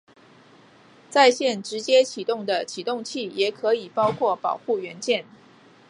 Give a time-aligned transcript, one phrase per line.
[1.11, 5.25] 在线直接起动的启动器也可以包括保护元件。